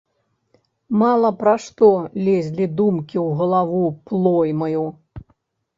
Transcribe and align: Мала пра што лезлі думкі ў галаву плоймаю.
Мала 1.01 1.29
пра 1.41 1.53
што 1.65 1.91
лезлі 2.25 2.65
думкі 2.81 3.17
ў 3.27 3.29
галаву 3.45 3.85
плоймаю. 4.11 4.85